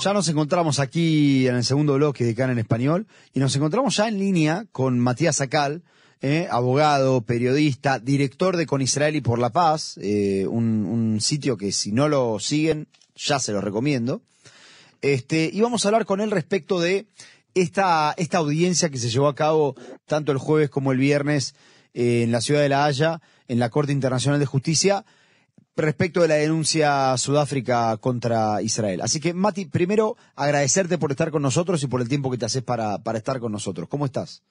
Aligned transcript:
Ya 0.00 0.12
nos 0.12 0.28
encontramos 0.28 0.78
aquí 0.78 1.48
en 1.48 1.56
el 1.56 1.64
segundo 1.64 1.94
bloque 1.94 2.24
de 2.24 2.36
Can 2.36 2.50
en 2.50 2.60
Español 2.60 3.08
y 3.34 3.40
nos 3.40 3.56
encontramos 3.56 3.96
ya 3.96 4.06
en 4.06 4.20
línea 4.20 4.64
con 4.70 5.00
Matías 5.00 5.36
Sacal, 5.36 5.82
eh, 6.20 6.46
abogado, 6.52 7.22
periodista, 7.22 7.98
director 7.98 8.56
de 8.56 8.66
Con 8.66 8.80
Israel 8.80 9.16
y 9.16 9.20
por 9.20 9.40
la 9.40 9.50
Paz, 9.50 9.98
eh, 10.00 10.46
un, 10.46 11.18
sitio 11.20 11.56
que 11.56 11.72
si 11.72 11.90
no 11.90 12.08
lo 12.08 12.38
siguen 12.38 12.86
ya 13.16 13.40
se 13.40 13.50
lo 13.50 13.60
recomiendo. 13.60 14.22
Este, 15.02 15.50
y 15.52 15.60
vamos 15.62 15.84
a 15.84 15.88
hablar 15.88 16.04
con 16.04 16.20
él 16.20 16.30
respecto 16.30 16.78
de 16.78 17.08
esta, 17.54 18.14
esta 18.16 18.38
audiencia 18.38 18.90
que 18.90 18.98
se 18.98 19.10
llevó 19.10 19.26
a 19.26 19.34
cabo 19.34 19.74
tanto 20.06 20.30
el 20.30 20.38
jueves 20.38 20.70
como 20.70 20.92
el 20.92 20.98
viernes 20.98 21.56
eh, 21.92 22.22
en 22.22 22.30
la 22.30 22.40
ciudad 22.40 22.60
de 22.60 22.68
La 22.68 22.84
Haya, 22.84 23.20
en 23.48 23.58
la 23.58 23.68
Corte 23.68 23.90
Internacional 23.90 24.38
de 24.38 24.46
Justicia, 24.46 25.04
respecto 25.78 26.20
de 26.20 26.28
la 26.28 26.34
denuncia 26.34 27.16
Sudáfrica 27.16 27.96
contra 27.98 28.60
Israel. 28.62 29.00
Así 29.00 29.20
que, 29.20 29.32
Mati, 29.34 29.66
primero 29.66 30.16
agradecerte 30.36 30.98
por 30.98 31.10
estar 31.10 31.30
con 31.30 31.42
nosotros 31.42 31.82
y 31.82 31.86
por 31.86 32.00
el 32.00 32.08
tiempo 32.08 32.30
que 32.30 32.38
te 32.38 32.46
haces 32.46 32.62
para, 32.62 32.98
para 32.98 33.18
estar 33.18 33.40
con 33.40 33.52
nosotros. 33.52 33.88
¿Cómo 33.88 34.04
estás? 34.04 34.42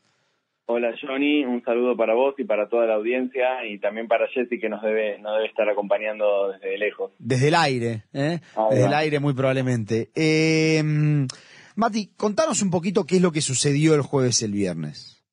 Hola 0.69 0.93
Johnny, 1.01 1.45
un 1.45 1.63
saludo 1.63 1.95
para 1.95 2.13
vos 2.13 2.35
y 2.37 2.43
para 2.43 2.67
toda 2.67 2.85
la 2.85 2.95
audiencia 2.95 3.65
y 3.65 3.79
también 3.79 4.09
para 4.09 4.27
Jessy 4.27 4.59
que 4.59 4.67
nos 4.67 4.81
debe, 4.81 5.17
nos 5.19 5.35
debe 5.35 5.47
estar 5.47 5.69
acompañando 5.69 6.49
desde 6.51 6.77
lejos. 6.77 7.13
Desde 7.19 7.47
el 7.47 7.55
aire, 7.55 8.03
¿eh? 8.11 8.41
desde 8.69 8.85
el 8.85 8.93
aire 8.93 9.21
muy 9.21 9.33
probablemente. 9.33 10.09
Eh, 10.13 10.83
Mati, 11.77 12.09
contanos 12.17 12.61
un 12.61 12.69
poquito 12.69 13.05
qué 13.05 13.15
es 13.15 13.21
lo 13.21 13.31
que 13.31 13.39
sucedió 13.39 13.95
el 13.95 14.01
jueves 14.01 14.41
y 14.41 14.45
el 14.45 14.51
viernes. 14.51 15.23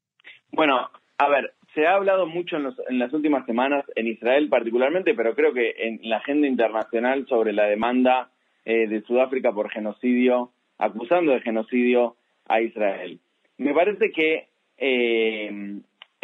Bueno, 0.52 0.88
a 1.18 1.28
ver, 1.28 1.53
se 1.74 1.87
ha 1.87 1.95
hablado 1.95 2.27
mucho 2.27 2.56
en, 2.56 2.64
los, 2.64 2.77
en, 2.88 2.98
las 2.98 3.12
últimas 3.12 3.45
semanas, 3.46 3.84
en 3.96 4.06
Israel 4.06 4.48
particularmente, 4.48 5.15
pero 5.15 5.35
creo 5.35 5.52
que 5.52 5.74
en 5.79 6.01
la 6.02 6.18
agenda 6.18 6.46
internacional 6.46 7.26
sobre 7.26 7.52
la 7.52 7.65
demanda 7.65 8.30
eh, 8.65 8.87
de 8.87 9.02
Sudáfrica 9.02 9.52
por 9.52 9.71
genocidio, 9.71 10.52
acusando 10.79 11.32
de 11.32 11.40
genocidio 11.40 12.16
a 12.48 12.60
Israel. 12.60 13.21
Me 13.59 13.74
parece 13.74 14.10
que 14.10 14.48
eh, 14.79 15.48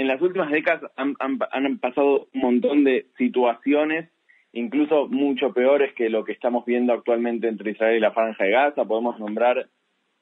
en 0.00 0.08
las 0.08 0.22
últimas 0.22 0.50
décadas 0.50 0.90
han, 0.96 1.78
pasado 1.78 2.28
un 2.32 2.40
montón 2.40 2.84
de 2.84 3.06
situaciones, 3.18 4.08
incluso 4.52 5.08
mucho 5.08 5.52
peores 5.52 5.92
que 5.94 6.08
lo 6.08 6.24
que 6.24 6.32
estamos 6.32 6.64
viendo 6.64 6.92
actualmente 6.92 7.48
entre 7.48 7.72
Israel 7.72 7.98
y 7.98 8.00
la 8.00 8.12
Franja 8.12 8.44
de 8.44 8.50
Gaza. 8.50 8.86
Podemos 8.86 9.18
nombrar 9.20 9.68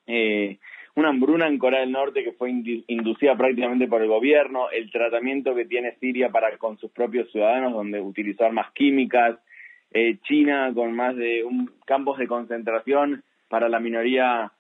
eh, 0.07 0.59
una 0.99 1.11
hambruna 1.11 1.47
en 1.47 1.59
Corea 1.59 1.81
del 1.81 1.93
Norte 1.93 2.25
que 2.25 2.33
fue 2.33 2.51
inducida 2.51 3.37
prácticamente 3.37 3.87
por 3.87 4.03
el 4.03 4.09
gobierno, 4.09 4.69
el 4.71 4.91
tratamiento 4.91 5.55
que 5.55 5.65
tiene 5.65 5.95
Siria 6.01 6.31
para 6.31 6.57
con 6.59 6.77
sus 6.79 6.91
propios 6.91 7.31
ciudadanos, 7.31 7.73
donde 7.73 8.01
utilizó 8.01 8.45
armas 8.45 8.73
químicas, 8.73 9.39
eh, 9.93 10.19
China 10.25 10.73
con 10.75 10.93
más 10.95 11.15
de 11.15 11.45
un, 11.45 11.71
campos 11.87 12.19
de 12.19 12.27
concentración 12.27 13.23
para 13.49 13.69
la 13.69 13.79
minoría 13.79 14.51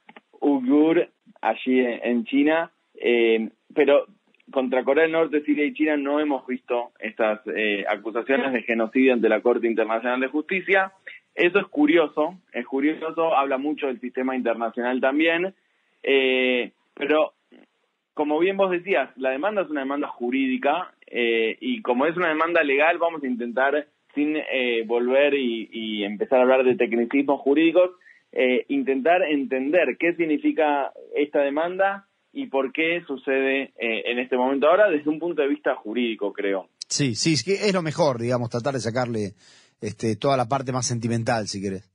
uigur 0.40 1.08
allí 1.40 1.80
en 1.80 2.24
China, 2.24 2.70
eh, 2.94 3.48
pero 3.74 4.06
contra 4.52 4.84
Corea 4.84 5.02
del 5.02 5.12
Norte, 5.12 5.42
Siria 5.42 5.64
y 5.64 5.74
China 5.74 5.96
no 5.96 6.20
hemos 6.20 6.46
visto 6.46 6.92
estas 7.00 7.40
eh, 7.48 7.84
acusaciones 7.88 8.52
de 8.52 8.62
genocidio 8.62 9.12
ante 9.12 9.28
la 9.28 9.40
Corte 9.40 9.66
Internacional 9.66 10.20
de 10.20 10.28
Justicia. 10.28 10.92
Eso 11.34 11.58
es 11.58 11.66
curioso, 11.66 12.38
es 12.52 12.64
curioso, 12.64 13.36
habla 13.36 13.58
mucho 13.58 13.88
del 13.88 14.00
sistema 14.00 14.36
internacional 14.36 15.00
también, 15.00 15.52
eh, 16.02 16.72
pero 16.94 17.34
como 18.14 18.38
bien 18.38 18.56
vos 18.56 18.70
decías, 18.70 19.10
la 19.16 19.30
demanda 19.30 19.62
es 19.62 19.70
una 19.70 19.80
demanda 19.80 20.08
jurídica 20.08 20.92
eh, 21.06 21.56
y 21.60 21.82
como 21.82 22.06
es 22.06 22.16
una 22.16 22.28
demanda 22.28 22.62
legal, 22.62 22.98
vamos 22.98 23.22
a 23.22 23.26
intentar, 23.26 23.86
sin 24.14 24.36
eh, 24.36 24.82
volver 24.86 25.34
y, 25.34 25.68
y, 25.72 26.04
empezar 26.04 26.40
a 26.40 26.42
hablar 26.42 26.64
de 26.64 26.74
tecnicismos 26.76 27.40
jurídicos, 27.40 27.90
intentar 28.68 29.22
entender 29.22 29.96
qué 29.98 30.14
significa 30.14 30.92
esta 31.16 31.40
demanda 31.40 32.06
y 32.32 32.46
por 32.46 32.72
qué 32.72 33.02
sucede 33.06 33.72
en 33.78 34.18
este 34.18 34.36
momento 34.36 34.68
ahora 34.68 34.90
desde 34.90 35.08
un 35.08 35.18
punto 35.18 35.40
de 35.40 35.48
vista 35.48 35.74
jurídico, 35.76 36.32
creo. 36.32 36.68
Sí, 36.88 37.14
sí, 37.14 37.34
es, 37.34 37.42
que 37.42 37.52
es 37.52 37.72
lo 37.72 37.82
mejor, 37.82 38.18
digamos, 38.18 38.50
tratar 38.50 38.74
de 38.74 38.80
sacarle 38.80 39.32
este, 39.80 40.16
toda 40.16 40.36
la 40.36 40.46
parte 40.46 40.72
más 40.72 40.86
sentimental, 40.86 41.46
si 41.46 41.60
querés. 41.60 41.90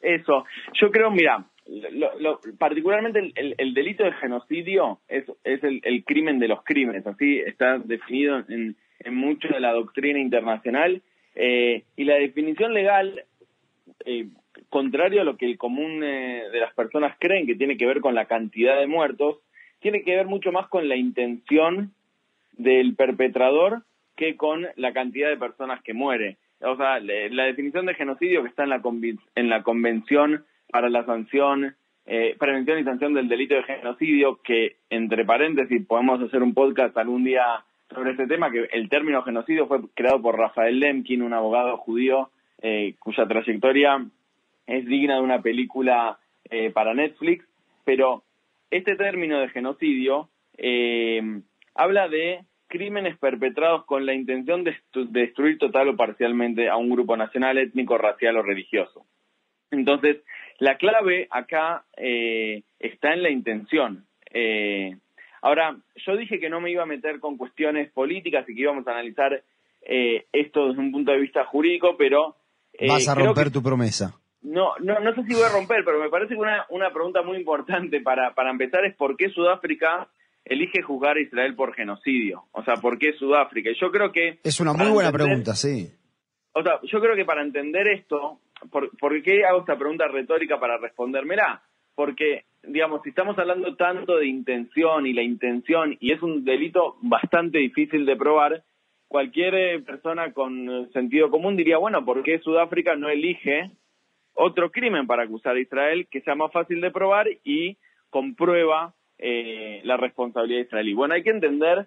Eso, 0.00 0.44
yo 0.80 0.90
creo, 0.90 1.10
mira, 1.10 1.46
lo, 1.66 2.40
particularmente 2.58 3.18
el, 3.18 3.32
el, 3.36 3.54
el, 3.58 3.74
delito 3.74 4.04
de 4.04 4.12
genocidio 4.12 5.00
es, 5.08 5.24
es 5.44 5.64
el, 5.64 5.80
el, 5.84 6.04
crimen 6.04 6.38
de 6.38 6.48
los 6.48 6.62
crímenes, 6.62 7.06
así 7.06 7.38
está 7.38 7.78
definido 7.78 8.44
en, 8.48 8.76
en 8.98 9.14
mucho 9.14 9.48
de 9.48 9.60
la 9.60 9.72
doctrina 9.72 10.18
internacional 10.18 11.02
eh, 11.34 11.84
y 11.96 12.04
la 12.04 12.14
definición 12.14 12.74
legal, 12.74 13.24
eh, 14.04 14.28
contrario 14.68 15.22
a 15.22 15.24
lo 15.24 15.36
que 15.36 15.46
el 15.46 15.58
común 15.58 16.02
eh, 16.04 16.44
de 16.52 16.60
las 16.60 16.74
personas 16.74 17.16
creen 17.18 17.46
que 17.46 17.56
tiene 17.56 17.76
que 17.76 17.86
ver 17.86 18.00
con 18.00 18.14
la 18.14 18.26
cantidad 18.26 18.78
de 18.78 18.86
muertos, 18.86 19.38
tiene 19.80 20.02
que 20.02 20.16
ver 20.16 20.26
mucho 20.26 20.52
más 20.52 20.68
con 20.68 20.88
la 20.88 20.96
intención 20.96 21.92
del 22.52 22.94
perpetrador 22.94 23.82
que 24.16 24.36
con 24.36 24.66
la 24.76 24.92
cantidad 24.92 25.28
de 25.28 25.36
personas 25.36 25.82
que 25.82 25.92
muere. 25.92 26.36
O 26.60 26.76
sea, 26.76 27.00
la 27.00 27.44
definición 27.44 27.84
de 27.84 27.94
genocidio 27.94 28.42
que 28.42 28.48
está 28.48 28.62
en 28.62 28.70
la, 28.70 28.80
en 29.34 29.50
la 29.50 29.62
Convención 29.62 30.44
para 30.74 30.90
la 30.90 31.06
sanción, 31.06 31.76
eh, 32.04 32.34
prevención 32.36 32.80
y 32.80 32.82
sanción 32.82 33.14
del 33.14 33.28
delito 33.28 33.54
de 33.54 33.62
genocidio, 33.62 34.40
que 34.42 34.78
entre 34.90 35.24
paréntesis 35.24 35.86
podemos 35.86 36.20
hacer 36.20 36.42
un 36.42 36.52
podcast 36.52 36.98
algún 36.98 37.22
día 37.22 37.44
sobre 37.94 38.10
este 38.10 38.26
tema, 38.26 38.50
que 38.50 38.68
el 38.72 38.88
término 38.88 39.22
genocidio 39.22 39.68
fue 39.68 39.82
creado 39.94 40.20
por 40.20 40.36
Rafael 40.36 40.80
Lemkin, 40.80 41.22
un 41.22 41.32
abogado 41.32 41.76
judío 41.76 42.30
eh, 42.60 42.96
cuya 42.98 43.28
trayectoria 43.28 44.04
es 44.66 44.84
digna 44.86 45.14
de 45.14 45.20
una 45.20 45.42
película 45.42 46.18
eh, 46.50 46.72
para 46.72 46.92
Netflix, 46.92 47.46
pero 47.84 48.24
este 48.72 48.96
término 48.96 49.38
de 49.38 49.50
genocidio 49.50 50.28
eh, 50.58 51.22
habla 51.76 52.08
de 52.08 52.40
crímenes 52.66 53.16
perpetrados 53.18 53.84
con 53.84 54.06
la 54.06 54.14
intención 54.14 54.64
de 54.64 54.74
destruir 54.92 55.56
total 55.58 55.90
o 55.90 55.96
parcialmente 55.96 56.68
a 56.68 56.74
un 56.74 56.90
grupo 56.90 57.16
nacional, 57.16 57.58
étnico, 57.58 57.96
racial 57.96 58.38
o 58.38 58.42
religioso. 58.42 59.06
Entonces, 59.74 60.18
la 60.58 60.76
clave 60.76 61.28
acá 61.30 61.84
eh, 61.96 62.62
está 62.78 63.12
en 63.12 63.22
la 63.22 63.30
intención. 63.30 64.04
Eh, 64.32 64.96
ahora, 65.42 65.76
yo 65.96 66.16
dije 66.16 66.40
que 66.40 66.50
no 66.50 66.60
me 66.60 66.70
iba 66.70 66.82
a 66.82 66.86
meter 66.86 67.20
con 67.20 67.36
cuestiones 67.36 67.90
políticas 67.92 68.48
y 68.48 68.54
que 68.54 68.60
íbamos 68.60 68.86
a 68.86 68.92
analizar 68.92 69.42
eh, 69.82 70.26
esto 70.32 70.68
desde 70.68 70.80
un 70.80 70.92
punto 70.92 71.12
de 71.12 71.20
vista 71.20 71.44
jurídico, 71.44 71.96
pero... 71.96 72.36
Eh, 72.72 72.88
Vas 72.88 73.08
a 73.08 73.14
romper 73.14 73.44
que, 73.44 73.50
tu 73.52 73.62
promesa. 73.62 74.18
No, 74.42 74.72
no, 74.80 75.00
no 75.00 75.14
sé 75.14 75.22
si 75.24 75.34
voy 75.34 75.44
a 75.44 75.52
romper, 75.52 75.84
pero 75.84 76.00
me 76.00 76.10
parece 76.10 76.34
que 76.34 76.40
una, 76.40 76.66
una 76.70 76.92
pregunta 76.92 77.22
muy 77.22 77.38
importante 77.38 78.00
para, 78.00 78.34
para 78.34 78.50
empezar 78.50 78.84
es 78.84 78.94
por 78.96 79.16
qué 79.16 79.30
Sudáfrica 79.30 80.08
elige 80.44 80.82
juzgar 80.82 81.16
a 81.16 81.20
Israel 81.20 81.54
por 81.54 81.74
genocidio. 81.74 82.44
O 82.52 82.62
sea, 82.64 82.74
¿por 82.76 82.98
qué 82.98 83.12
Sudáfrica? 83.14 83.70
Y 83.70 83.80
yo 83.80 83.90
creo 83.90 84.12
que... 84.12 84.38
Es 84.42 84.60
una 84.60 84.72
muy 84.72 84.88
buena 84.88 85.08
entender, 85.08 85.26
pregunta, 85.26 85.54
sí. 85.54 85.90
O 86.52 86.62
sea, 86.62 86.80
yo 86.82 87.00
creo 87.00 87.16
que 87.16 87.24
para 87.24 87.42
entender 87.42 87.88
esto, 87.88 88.40
¿por, 88.70 88.96
¿por 88.98 89.22
qué 89.22 89.44
hago 89.44 89.60
esta 89.60 89.78
pregunta 89.78 90.08
retórica 90.08 90.58
para 90.58 90.78
respondérmela? 90.78 91.62
Porque, 91.94 92.44
digamos, 92.62 93.02
si 93.02 93.10
estamos 93.10 93.38
hablando 93.38 93.76
tanto 93.76 94.16
de 94.16 94.26
intención 94.26 95.06
y 95.06 95.12
la 95.12 95.22
intención, 95.22 95.96
y 96.00 96.12
es 96.12 96.22
un 96.22 96.44
delito 96.44 96.96
bastante 97.02 97.58
difícil 97.58 98.04
de 98.04 98.16
probar, 98.16 98.64
cualquier 99.08 99.84
persona 99.84 100.32
con 100.32 100.90
sentido 100.92 101.30
común 101.30 101.56
diría, 101.56 101.78
bueno, 101.78 102.04
¿por 102.04 102.22
qué 102.24 102.40
Sudáfrica 102.40 102.96
no 102.96 103.08
elige 103.08 103.70
otro 104.34 104.72
crimen 104.72 105.06
para 105.06 105.22
acusar 105.22 105.54
a 105.54 105.60
Israel 105.60 106.08
que 106.10 106.20
sea 106.22 106.34
más 106.34 106.50
fácil 106.50 106.80
de 106.80 106.90
probar 106.90 107.28
y 107.44 107.76
comprueba 108.10 108.94
eh, 109.18 109.80
la 109.84 109.96
responsabilidad 109.96 110.62
israelí? 110.62 110.94
Bueno, 110.94 111.14
hay 111.14 111.22
que 111.22 111.30
entender 111.30 111.86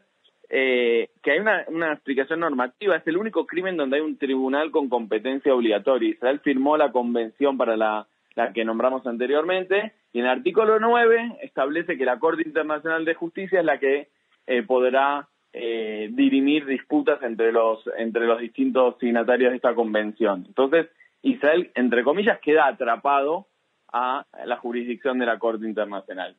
eh, 0.50 1.10
que 1.22 1.32
hay 1.32 1.40
una, 1.40 1.66
una, 1.68 1.94
explicación 1.94 2.40
normativa, 2.40 2.96
es 2.96 3.06
el 3.08 3.18
único 3.18 3.46
crimen 3.46 3.76
donde 3.76 3.98
hay 3.98 4.02
un 4.02 4.18
tribunal 4.18 4.72
con 4.72 4.88
competencia 4.88 5.54
obligatoria. 5.54 6.10
Israel 6.10 6.40
firmó 6.40 6.78
la 6.78 6.92
convención 6.92 7.58
para 7.58 7.76
la, 7.76 8.08
la 8.36 8.54
que 8.54 8.64
nombramos 8.64 9.06
anteriormente 9.06 9.94
y 10.14 10.20
en 10.20 10.26
el 10.26 10.32
artículo 10.32 10.80
9 10.80 11.40
establece 11.42 11.98
que 11.98 12.06
la 12.06 12.20
Corte 12.20 12.44
Internacional 12.46 13.04
de 13.04 13.16
Justicia 13.16 13.60
es 13.60 13.66
la 13.66 13.80
que 13.80 14.10
eh, 14.46 14.64
podrá 14.64 15.28
eh, 15.54 16.10
dirimir 16.12 16.66
disputas 16.66 17.22
entre 17.24 17.52
los, 17.52 17.84
entre 17.98 18.26
los 18.26 18.40
distintos 18.40 18.98
signatarios 19.00 19.52
de 19.52 19.58
esta 19.58 19.76
convención. 19.76 20.46
Entonces, 20.48 20.88
Israel, 21.24 21.72
entre 21.76 22.04
comillas, 22.04 22.40
queda 22.40 22.68
atrapado 22.68 23.48
a 23.92 24.26
la 24.46 24.58
jurisdicción 24.58 25.20
de 25.20 25.26
la 25.26 25.40
Corte 25.40 25.66
Internacional. 25.66 26.36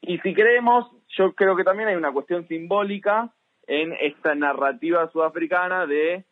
Y 0.00 0.18
si 0.18 0.34
creemos, 0.34 0.90
yo 1.16 1.34
creo 1.34 1.56
que 1.56 1.64
también 1.64 1.88
hay 1.88 1.96
una 1.96 2.12
cuestión 2.12 2.46
simbólica 2.48 3.32
en 3.66 3.92
esta 4.00 4.34
narrativa 4.34 5.10
sudafricana 5.10 5.86
de 5.86 6.24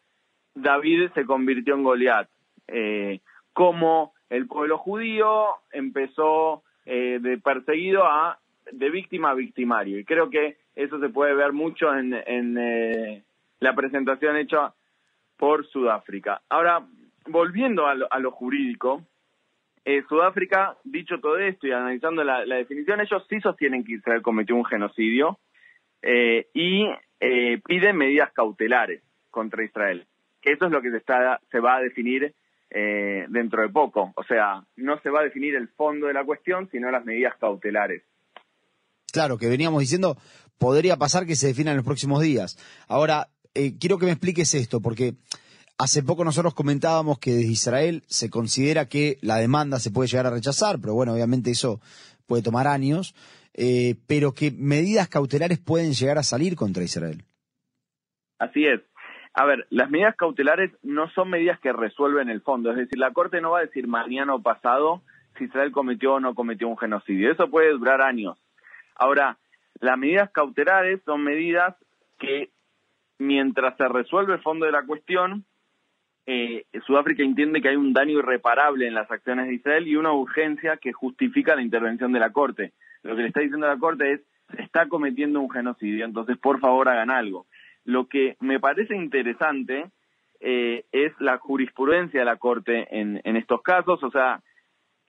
David 0.55 1.11
se 1.14 1.25
convirtió 1.25 1.75
en 1.75 1.84
Goliat. 1.84 2.29
Eh, 2.69 3.20
como 3.52 4.14
el 4.31 4.46
pueblo 4.46 4.79
judío 4.79 5.46
empezó 5.73 6.62
eh, 6.87 7.19
de 7.20 7.38
perseguido 7.38 8.05
a 8.05 8.38
de 8.70 8.90
víctima 8.90 9.31
a 9.31 9.34
victimario. 9.34 9.99
Y 9.99 10.05
creo 10.05 10.31
que 10.31 10.56
eso 10.75 10.99
se 11.00 11.08
puede 11.11 11.34
ver 11.34 11.52
mucho 11.52 11.94
en, 11.94 12.14
en 12.14 12.56
eh, 12.58 13.23
la 13.61 13.75
presentación 13.75 14.37
hecha 14.37 14.73
por 15.37 15.67
Sudáfrica. 15.67 16.40
Ahora, 16.49 16.87
volviendo 17.26 17.87
a 17.87 17.94
lo, 17.94 18.31
jurídico, 18.31 19.02
eh, 19.84 20.02
Sudáfrica, 20.08 20.76
dicho 20.84 21.19
todo 21.20 21.38
esto 21.38 21.67
y 21.67 21.73
analizando 21.73 22.25
la, 22.25 22.44
definición, 22.44 23.00
ellos 23.00 23.26
sí 23.29 23.40
sostienen 23.40 23.84
que 23.84 23.94
Israel 23.94 24.23
cometió 24.23 24.56
un 24.56 24.64
genocidio 24.64 25.38
y 26.55 26.88
eh, 27.24 27.60
piden 27.64 27.96
medidas 27.96 28.32
cautelares 28.32 29.00
contra 29.30 29.64
Israel. 29.64 30.04
Eso 30.42 30.66
es 30.66 30.72
lo 30.72 30.82
que 30.82 30.90
se, 30.90 30.96
está, 30.96 31.40
se 31.52 31.60
va 31.60 31.76
a 31.76 31.80
definir 31.80 32.34
eh, 32.69 33.26
dentro 33.28 33.62
de 33.62 33.69
poco. 33.69 34.12
O 34.16 34.24
sea, 34.24 34.64
no 34.74 34.98
se 35.02 35.10
va 35.10 35.20
a 35.20 35.24
definir 35.24 35.54
el 35.54 35.69
fondo 35.69 36.08
de 36.08 36.14
la 36.14 36.24
cuestión, 36.24 36.69
sino 36.72 36.90
las 36.90 37.04
medidas 37.04 37.34
cautelares. 37.38 38.02
Claro, 39.12 39.38
que 39.38 39.48
veníamos 39.48 39.80
diciendo, 39.80 40.16
podría 40.58 40.96
pasar 40.96 41.24
que 41.24 41.36
se 41.36 41.46
definan 41.46 41.72
en 41.72 41.76
los 41.76 41.86
próximos 41.86 42.20
días. 42.22 42.58
Ahora, 42.88 43.28
quiero 43.78 43.98
que 43.98 44.06
me 44.06 44.12
expliques 44.12 44.52
esto, 44.54 44.80
porque 44.80 45.14
Hace 45.82 46.04
poco 46.04 46.24
nosotros 46.24 46.54
comentábamos 46.54 47.19
que 47.19 47.32
desde 47.32 47.50
Israel 47.50 48.04
se 48.06 48.30
considera 48.30 48.88
que 48.88 49.19
la 49.20 49.38
demanda 49.38 49.80
se 49.80 49.90
puede 49.90 50.08
llegar 50.08 50.26
a 50.26 50.30
rechazar, 50.30 50.78
pero 50.78 50.94
bueno, 50.94 51.12
obviamente 51.12 51.50
eso 51.50 51.80
puede 52.26 52.42
tomar 52.42 52.66
años, 52.66 53.14
eh, 53.54 53.96
pero 54.06 54.32
que 54.32 54.50
medidas 54.50 55.08
cautelares 55.08 55.58
pueden 55.58 55.92
llegar 55.92 56.19
a 56.19 56.22
salir 56.22 56.56
contra 56.56 56.82
Israel. 56.82 57.24
Así 58.38 58.66
es. 58.66 58.80
A 59.34 59.46
ver, 59.46 59.66
las 59.70 59.90
medidas 59.90 60.14
cautelares 60.16 60.72
no 60.82 61.08
son 61.10 61.30
medidas 61.30 61.58
que 61.60 61.72
resuelven 61.72 62.28
el 62.28 62.42
fondo, 62.42 62.70
es 62.70 62.76
decir, 62.76 62.98
la 62.98 63.12
Corte 63.12 63.40
no 63.40 63.52
va 63.52 63.60
a 63.60 63.66
decir 63.66 63.86
mañana 63.86 64.34
o 64.34 64.42
pasado 64.42 65.02
si 65.38 65.44
Israel 65.44 65.72
cometió 65.72 66.14
o 66.14 66.20
no 66.20 66.34
cometió 66.34 66.69
un 66.69 66.76
genocidio, 66.76 67.32
eso 67.32 67.48
puede 67.48 67.70
durar 67.70 68.02
años. 68.02 68.38
Ahora, 68.94 69.38
las 69.80 69.98
medidas 69.98 70.30
cautelares 70.32 71.00
son 71.04 71.24
medidas 71.24 71.74
que 72.19 72.50
mientras 73.19 73.76
se 73.78 73.88
resuelve 73.88 74.34
el 74.34 74.42
fondo 74.42 74.66
de 74.66 74.72
la 74.72 74.84
cuestión, 74.84 75.46
eh, 76.26 76.64
Sudáfrica 76.86 77.22
entiende 77.22 77.60
que 77.60 77.69
hay 77.69 77.76
un 77.76 77.92
daño 77.92 78.19
irreparable 78.19 78.86
en 78.86 78.94
las 78.94 79.10
acciones 79.10 79.48
de 79.48 79.54
Israel 79.54 79.86
y 79.86 79.96
una 79.96 80.12
urgencia 80.12 80.76
que 80.76 80.92
justifica 80.92 81.56
la 81.56 81.62
intervención 81.62 82.12
de 82.12 82.20
la 82.20 82.30
Corte. 82.30 82.72
Lo 83.02 83.16
que 83.16 83.22
le 83.22 83.28
está 83.28 83.40
diciendo 83.40 83.66
la 83.66 83.78
Corte 83.78 84.12
es, 84.12 84.20
se 84.54 84.62
está 84.62 84.88
cometiendo 84.88 85.40
un 85.40 85.50
genocidio, 85.50 86.04
entonces 86.04 86.38
por 86.38 86.60
favor 86.60 86.88
hagan 86.88 87.10
algo. 87.10 87.46
Lo 87.84 88.06
que 88.06 88.36
me 88.40 88.60
parece 88.60 88.94
interesante 88.94 89.90
eh, 90.40 90.84
es 90.92 91.12
la 91.20 91.38
jurisprudencia 91.38 92.20
de 92.20 92.26
la 92.26 92.36
Corte 92.36 92.86
en, 92.90 93.20
estos 93.36 93.62
casos, 93.62 94.02
o 94.02 94.10
sea, 94.10 94.40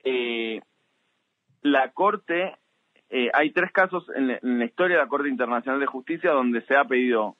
eh, 0.02 0.60
la 1.62 1.90
Corte, 1.92 2.56
eh, 3.10 3.30
hay 3.32 3.50
tres 3.50 3.70
casos 3.72 4.04
en, 4.14 4.30
en, 4.30 4.58
la 4.58 4.64
historia 4.64 4.96
de 4.96 5.02
la 5.02 5.08
Corte 5.08 5.28
Internacional 5.28 5.80
de 5.80 5.86
Justicia 5.86 6.30
donde 6.32 6.62
se 6.62 6.76
ha 6.76 6.84
pedido 6.84 7.36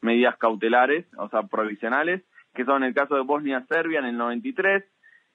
medidas 0.00 0.36
cautelares, 0.36 1.06
o 1.16 1.28
sea, 1.28 1.42
provisionales, 1.42 2.22
que 2.56 2.64
son 2.64 2.82
el 2.82 2.94
caso 2.94 3.14
de 3.14 3.20
Bosnia-Serbia 3.20 4.00
en 4.00 4.06
el 4.06 4.16
93, 4.16 4.82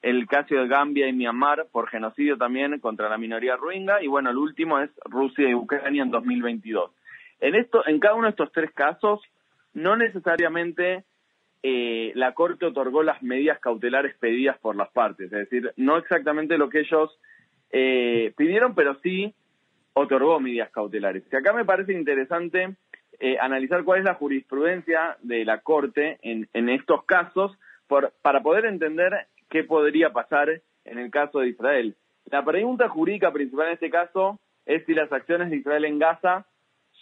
el 0.01 0.27
caso 0.27 0.56
de 0.56 0.68
Gambia 0.68 1.07
y 1.07 1.13
Myanmar 1.13 1.68
por 1.71 1.88
genocidio 1.88 2.38
también 2.38 2.79
contra 2.79 3.07
la 3.07 3.18
minoría 3.18 3.56
rohingya 3.56 4.01
y 4.01 4.07
bueno, 4.07 4.31
el 4.31 4.38
último 4.38 4.79
es 4.79 4.89
Rusia 5.06 5.47
y 5.47 5.53
Ucrania 5.53 6.01
en 6.01 6.12
2022. 6.12 6.91
En 7.39 7.56
esto, 7.56 7.88
en 7.88 8.00
cada 8.00 8.15
uno 8.15 8.25
de 8.25 8.31
estos 8.31 8.51
tres 8.51 8.71
casos, 8.71 9.21
no 9.73 9.95
necesariamente 9.95 11.06
eh, 11.63 12.12
la 12.15 12.33
Corte 12.33 12.65
otorgó 12.65 13.03
las 13.03 13.21
medidas 13.21 13.59
cautelares 13.59 14.15
pedidas 14.18 14.57
por 14.57 14.75
las 14.75 14.89
partes, 14.89 15.27
es 15.27 15.50
decir, 15.50 15.71
no 15.77 15.97
exactamente 15.97 16.57
lo 16.57 16.69
que 16.69 16.79
ellos 16.79 17.19
eh, 17.71 18.33
pidieron, 18.35 18.73
pero 18.73 19.00
sí 19.01 19.33
otorgó 19.94 20.39
medidas 20.39 20.71
cautelares. 20.71 21.23
Y 21.31 21.35
acá 21.35 21.53
me 21.53 21.65
parece 21.65 21.94
interesante 21.94 22.75
eh, 23.23 23.38
analizar 23.39 23.83
cuál 23.83 24.00
es 24.00 24.06
la 24.06 24.15
jurisprudencia 24.15 25.15
de 25.21 25.45
la 25.45 25.59
Corte 25.59 26.18
en, 26.23 26.69
estos 26.69 27.06
casos 27.06 27.56
para 27.88 28.41
poder 28.41 28.65
entender 28.65 29.27
qué 29.47 29.63
podría 29.63 30.12
pasar 30.12 30.50
en 30.85 30.97
el 30.97 31.12
caso 31.12 31.39
de 31.39 31.50
Israel. 31.50 31.95
La 32.25 32.44
pregunta 32.44 32.89
jurídica 32.89 33.31
principal 33.31 33.68
en 33.68 33.73
este 33.73 33.91
caso 33.91 34.39
es 34.65 34.83
si 34.85 34.95
las 34.95 35.12
acciones 35.12 35.51
de 35.51 35.57
Israel 35.57 35.85
en 35.85 36.00
Gaza 36.00 36.47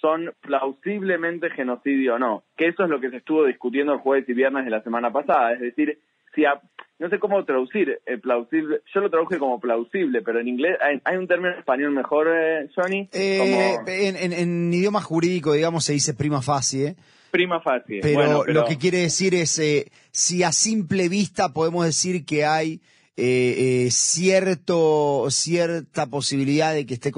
son 0.02 0.34
plausiblemente 0.42 1.50
genocidio 1.52 2.16
o 2.16 2.20
no, 2.20 2.44
que 2.58 2.68
eso 2.68 2.84
es 2.84 2.90
lo 2.90 3.00
que 3.00 3.12
se 3.12 3.18
estuvo 3.18 3.46
discutiendo 3.46 3.94
el 3.94 4.00
jueves 4.00 4.28
y 4.28 4.34
viernes 4.34 4.66
de 4.66 4.72
la 4.72 4.84
semana 4.84 5.14
pasada, 5.14 5.54
es 5.54 5.62
decir, 5.62 6.00
no 7.00 7.10
sé 7.10 7.18
cómo 7.18 7.44
traducir 7.46 8.02
eh, 8.06 8.18
plausible, 8.18 8.82
yo 8.94 9.00
lo 9.00 9.10
traduje 9.10 9.40
como 9.40 9.60
plausible, 9.60 10.22
pero 10.22 10.42
en 10.42 10.50
inglés 10.50 10.78
hay, 10.82 11.16
un 11.16 11.28
término 11.28 11.54
en 11.54 11.60
español 11.60 11.92
mejor, 11.92 12.28
eh, 12.30 12.70
Johnny. 12.76 13.08
Eh, 13.14 13.78
en, 13.88 14.74
idioma 14.74 15.02
jurídico, 15.02 15.54
digamos, 15.54 15.86
se 15.86 15.94
dice 15.94 16.14
prima 16.14 16.42
facie. 16.42 16.96
Prima 17.32 17.62
facie. 17.62 18.02
Pero, 18.02 18.44
lo 18.46 18.66
que 18.66 18.78
quiere 18.78 18.98
decir 18.98 19.34
es 19.34 19.62
si 20.12 20.44
a 20.44 20.52
simple 20.52 21.08
vista 21.08 21.54
podemos 21.54 21.86
decir 21.86 22.26
que 22.26 22.44
hay 22.46 22.82
cierto 23.90 25.26
cierta 25.30 26.08
posibilidad 26.08 26.74
de 26.74 26.86
que 26.86 26.96
esté 26.96 27.12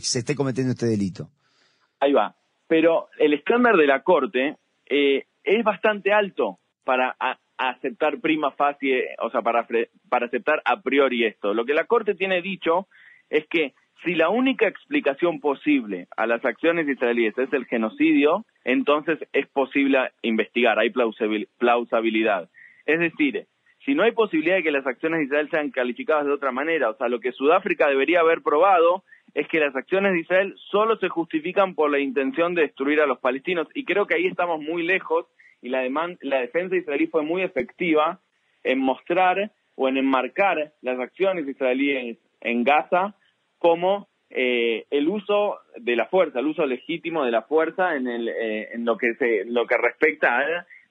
se 0.00 0.20
esté 0.20 0.34
cometiendo 0.34 0.72
este 0.72 0.86
delito. 0.86 1.28
Ahí 2.00 2.12
va. 2.12 2.34
Pero 2.66 3.08
el 3.18 3.34
estándar 3.34 3.76
de 3.76 3.86
la 3.86 4.02
corte 4.02 4.56
es 4.86 5.64
bastante 5.64 6.12
alto 6.12 6.58
para 6.84 7.16
aceptar 7.68 8.20
prima 8.20 8.52
facie, 8.52 9.16
o 9.18 9.30
sea, 9.30 9.42
para, 9.42 9.66
para 10.08 10.26
aceptar 10.26 10.62
a 10.64 10.80
priori 10.80 11.26
esto. 11.26 11.52
Lo 11.52 11.64
que 11.64 11.74
la 11.74 11.84
Corte 11.84 12.14
tiene 12.14 12.40
dicho 12.40 12.88
es 13.28 13.46
que 13.48 13.74
si 14.02 14.14
la 14.14 14.30
única 14.30 14.66
explicación 14.66 15.40
posible 15.40 16.08
a 16.16 16.26
las 16.26 16.42
acciones 16.44 16.88
israelíes 16.88 17.36
es 17.36 17.52
el 17.52 17.66
genocidio, 17.66 18.46
entonces 18.64 19.18
es 19.32 19.46
posible 19.48 20.10
investigar, 20.22 20.78
hay 20.78 20.90
plausibilidad. 20.90 22.48
Es 22.86 22.98
decir, 22.98 23.46
si 23.84 23.94
no 23.94 24.02
hay 24.02 24.12
posibilidad 24.12 24.56
de 24.56 24.62
que 24.62 24.70
las 24.70 24.86
acciones 24.86 25.20
de 25.20 25.24
Israel 25.26 25.50
sean 25.50 25.70
calificadas 25.70 26.24
de 26.24 26.32
otra 26.32 26.52
manera, 26.52 26.90
o 26.90 26.96
sea, 26.96 27.08
lo 27.08 27.20
que 27.20 27.32
Sudáfrica 27.32 27.88
debería 27.88 28.20
haber 28.20 28.42
probado 28.42 29.04
es 29.34 29.48
que 29.48 29.60
las 29.60 29.74
acciones 29.74 30.12
de 30.12 30.20
Israel 30.20 30.54
solo 30.70 30.96
se 30.96 31.08
justifican 31.08 31.74
por 31.74 31.90
la 31.90 31.98
intención 31.98 32.54
de 32.54 32.62
destruir 32.62 33.00
a 33.00 33.06
los 33.06 33.18
palestinos, 33.18 33.68
y 33.74 33.84
creo 33.84 34.06
que 34.06 34.14
ahí 34.14 34.26
estamos 34.26 34.60
muy 34.60 34.82
lejos 34.82 35.26
y 35.62 35.68
la, 35.68 35.86
la 36.20 36.40
defensa 36.40 36.76
israelí 36.76 37.06
fue 37.06 37.22
muy 37.22 37.42
efectiva 37.42 38.20
en 38.64 38.78
mostrar 38.78 39.52
o 39.76 39.88
en 39.88 39.96
enmarcar 39.96 40.72
las 40.82 40.98
acciones 40.98 41.46
israelíes 41.48 42.18
en 42.40 42.64
Gaza 42.64 43.14
como 43.58 44.08
eh, 44.30 44.86
el 44.90 45.08
uso 45.08 45.58
de 45.76 45.96
la 45.96 46.06
fuerza, 46.06 46.40
el 46.40 46.46
uso 46.46 46.64
legítimo 46.64 47.24
de 47.24 47.30
la 47.30 47.42
fuerza 47.42 47.96
en, 47.96 48.06
el, 48.06 48.28
eh, 48.28 48.68
en 48.72 48.84
lo 48.84 48.96
que 48.96 49.14
se, 49.14 49.44
lo 49.44 49.66
que 49.66 49.76
respecta 49.76 50.38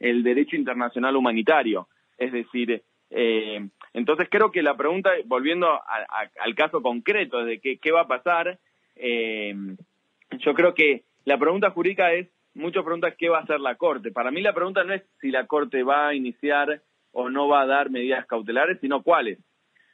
al 0.01 0.23
derecho 0.23 0.55
internacional 0.55 1.15
humanitario. 1.15 1.87
Es 2.17 2.31
decir, 2.31 2.83
eh, 3.09 3.67
entonces 3.93 4.27
creo 4.29 4.51
que 4.51 4.61
la 4.61 4.77
pregunta, 4.77 5.11
volviendo 5.25 5.67
al 5.67 6.55
caso 6.55 6.81
concreto 6.81 7.43
de 7.43 7.59
qué, 7.59 7.77
qué 7.77 7.91
va 7.91 8.01
a 8.01 8.07
pasar, 8.07 8.59
yo 8.95 10.53
creo 10.53 10.73
que 10.73 11.03
la 11.25 11.37
pregunta 11.37 11.71
jurídica 11.71 12.11
es 12.13 12.27
muchos 12.53 12.83
preguntan 12.83 13.13
qué 13.17 13.29
va 13.29 13.39
a 13.39 13.43
hacer 13.43 13.59
la 13.59 13.75
Corte. 13.75 14.11
Para 14.11 14.31
mí 14.31 14.41
la 14.41 14.53
pregunta 14.53 14.83
no 14.83 14.93
es 14.93 15.03
si 15.21 15.31
la 15.31 15.47
Corte 15.47 15.83
va 15.83 16.09
a 16.09 16.13
iniciar 16.13 16.81
o 17.11 17.29
no 17.29 17.47
va 17.47 17.61
a 17.61 17.65
dar 17.65 17.89
medidas 17.89 18.25
cautelares, 18.27 18.79
sino 18.81 19.01
cuáles. 19.01 19.39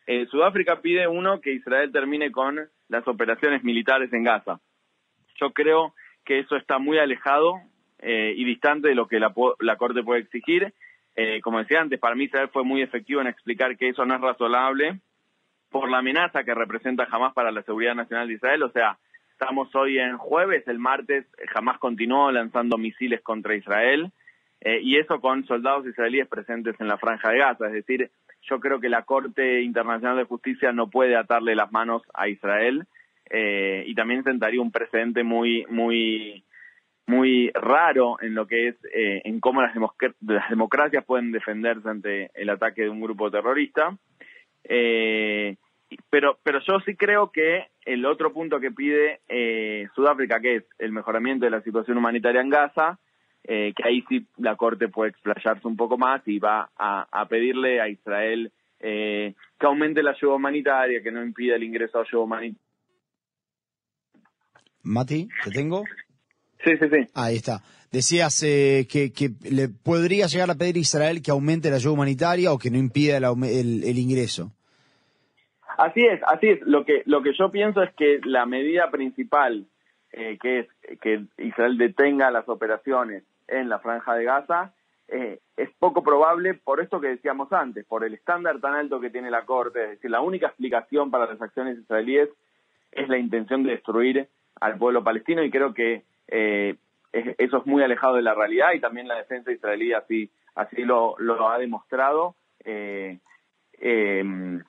Eh, 0.08 0.28
Sudáfrica 0.28 0.82
pide 0.82 1.08
uno 1.08 1.42
que 1.42 1.54
Israel 1.54 1.92
termine 1.92 2.32
con 2.32 2.60
las 2.90 3.08
operaciones 3.08 3.64
militares 3.64 4.12
en 4.14 4.24
Gaza. 4.24 4.60
Yo 5.40 5.52
creo 5.52 5.94
que 6.24 6.40
eso 6.40 6.56
está 6.56 6.78
muy 6.78 6.98
alejado 6.98 7.56
eh, 8.00 8.34
y 8.36 8.46
distante 8.46 8.90
de 8.90 8.96
lo 8.96 9.08
que 9.08 9.20
la, 9.20 9.34
Corte 9.78 10.04
puede 10.04 10.22
exigir. 10.22 10.74
Eh, 11.16 11.42
como 11.42 11.60
decía 11.60 11.82
antes, 11.82 12.00
para 12.00 12.16
mí 12.16 12.26
Israel 12.26 12.50
fue 12.52 12.64
muy 12.64 12.82
efectivo 12.82 13.22
en 13.22 13.28
explicar 13.28 13.78
que 13.78 13.90
eso 13.90 14.06
no 14.06 14.16
es 14.16 14.22
razonable 14.22 15.00
por 15.70 15.90
la 15.90 16.00
amenaza 16.00 16.44
que 16.44 16.54
representa 16.54 17.06
jamás 17.06 17.34
para 17.34 17.52
la 17.52 17.64
seguridad 17.64 17.96
nacional 17.96 18.28
de 18.28 18.34
Israel. 18.34 18.64
O 18.64 18.72
sea, 18.72 18.98
Estamos 19.38 19.68
hoy 19.76 20.00
en 20.00 20.18
jueves, 20.18 20.66
el 20.66 20.80
martes 20.80 21.26
jamás 21.50 21.78
continuó 21.78 22.32
lanzando 22.32 22.78
misiles 22.78 23.22
contra 23.22 23.54
Israel 23.54 24.14
eh, 24.62 24.80
y 24.82 24.98
eso 24.98 25.20
con 25.20 25.46
soldados 25.46 25.86
israelíes 25.86 26.30
presentes 26.30 26.80
en 26.80 26.88
la 26.88 26.98
franja 26.98 27.32
de 27.32 27.40
Gaza. 27.40 27.68
Es 27.68 27.74
decir, 27.74 28.12
yo 28.44 28.62
creo 28.62 28.80
que 28.80 28.88
la 28.88 29.02
Corte 29.02 29.62
Internacional 29.62 30.16
de 30.16 30.24
Justicia 30.24 30.72
no 30.72 30.90
puede 30.90 31.18
atarle 31.18 31.54
las 31.54 31.70
manos 31.74 32.02
a 32.14 32.30
Israel 32.30 32.86
eh, 33.30 33.84
y 33.86 33.94
también 33.94 34.24
sentaría 34.24 34.62
un 34.62 34.72
precedente 34.72 35.26
muy, 35.26 35.66
muy, 35.68 36.46
muy 37.08 37.52
raro 37.54 38.18
en 38.22 38.34
lo 38.34 38.48
que 38.48 38.70
es 38.70 38.76
eh, 38.94 39.22
en 39.26 39.40
cómo 39.40 39.62
las, 39.62 39.76
las, 39.76 40.50
democracias 40.50 41.06
pueden 41.06 41.32
defenderse 41.32 41.88
ante 41.88 42.32
el 42.34 42.50
ataque 42.50 42.84
de 42.84 42.90
un 42.90 43.02
grupo 43.02 43.30
terrorista. 43.30 43.98
Eh, 44.64 45.56
pero, 46.10 46.40
pero 46.44 46.60
yo 46.62 46.80
sí 46.86 46.96
creo 46.96 47.32
que 47.32 47.68
el 47.86 48.06
otro 48.06 48.34
punto 48.34 48.60
que 48.60 48.72
pide 48.72 49.22
eh, 49.28 49.88
Sudáfrica, 49.96 50.40
que 50.40 50.58
es 50.58 50.64
el 50.80 50.92
mejoramiento 50.92 51.46
de 51.46 51.52
la 51.52 51.62
situación 51.62 51.98
humanitaria 51.98 52.42
en 52.42 52.50
Gaza, 52.50 53.00
eh, 53.44 53.74
que 53.76 53.88
ahí 53.88 54.04
sí 54.10 54.26
la 54.38 54.56
Corte 54.56 54.88
puede 54.88 55.12
explayarse 55.12 55.68
un 55.68 55.78
poco 55.78 55.98
más 55.98 56.22
y 56.28 56.40
va 56.40 56.70
a, 56.76 57.28
pedirle 57.30 57.80
a 57.80 57.88
Israel 57.88 58.52
eh, 58.80 59.36
que 59.60 59.66
aumente 59.68 60.02
la 60.02 60.12
ayuda 60.12 60.34
humanitaria, 60.36 61.04
que 61.04 61.12
no 61.12 61.24
impida 61.24 61.56
el 61.56 61.64
ingreso 61.64 62.00
a 62.00 62.02
ayuda 62.02 62.24
humanitaria. 62.24 62.62
Mati, 64.82 65.28
¿te 65.44 65.52
tengo? 65.52 65.84
Sí, 66.64 66.72
sí, 66.78 66.90
sí. 66.90 67.08
Ahí 67.14 67.36
está. 67.36 67.62
Decías 67.92 68.42
que, 68.42 69.12
que, 69.14 69.30
le 69.50 69.70
podría 69.70 70.28
llegar 70.28 70.50
a 70.50 70.56
pedir 70.56 70.76
a 70.76 70.80
Israel 70.80 71.22
que 71.22 71.32
aumente 71.32 71.70
la 71.70 71.78
ayuda 71.78 71.94
humanitaria 71.94 72.52
o 72.52 72.58
que 72.58 72.72
no 72.72 72.78
impida 72.78 73.18
el 73.18 73.98
ingreso. 73.98 74.52
Así 75.78 76.06
es, 76.06 76.22
así 76.28 76.48
es. 76.48 76.62
Lo 76.62 76.86
que, 76.86 77.04
lo 77.06 77.22
que 77.22 77.34
yo 77.38 77.52
pienso 77.52 77.82
es 77.84 77.94
que 77.96 78.20
la 78.24 78.46
medida 78.46 78.90
principal, 78.92 79.66
eh, 80.12 80.38
que 80.42 80.60
es 80.60 81.00
que 81.02 81.26
Israel 81.38 81.78
detenga 81.78 82.32
las 82.32 82.48
operaciones 82.48 83.24
en 83.48 83.70
la 83.70 83.80
franja 83.80 84.16
de 84.16 84.24
Gaza, 84.24 84.74
eh, 85.08 85.40
es 85.58 85.70
poco 85.78 86.04
probable 86.04 86.54
por 86.56 86.82
esto 86.82 87.00
que 87.00 87.10
decíamos 87.10 87.52
antes, 87.52 87.86
por 87.86 88.04
el 88.04 88.14
estándar 88.14 88.60
tan 88.60 88.74
alto 88.74 89.00
que 89.00 89.10
tiene 89.10 89.30
la 89.30 89.46
Corte. 89.46 89.84
Es 89.84 89.90
decir, 89.92 90.12
la 90.12 90.22
única 90.22 90.48
explicación 90.48 91.12
para 91.12 91.26
las 91.26 91.42
acciones 91.42 91.78
israelíes 91.78 92.30
es 92.92 93.10
la 93.10 93.18
intención 93.18 93.64
de 93.64 93.72
destruir 93.72 94.30
al 94.62 94.78
pueblo 94.78 95.04
palestino 95.04 95.44
y 95.44 95.52
creo 95.52 95.74
que 95.74 96.04
eh, 96.28 96.76
eso 97.12 97.58
es 97.58 97.66
muy 97.66 97.82
alejado 97.84 98.16
de 98.16 98.22
la 98.22 98.34
realidad 98.34 98.74
y 98.74 98.82
también 98.82 99.08
la 99.08 99.16
defensa 99.16 99.52
israelí 99.52 99.94
así, 99.94 100.30
así 100.56 100.84
lo, 100.84 101.16
ha 101.50 101.58
demostrado. 101.58 102.36
Eh, 102.64 103.20
em, 103.80 104.62